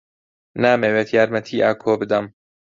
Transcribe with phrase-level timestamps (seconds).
[0.63, 2.25] نامەوێت یارمەتیی ئاکۆ بدەم.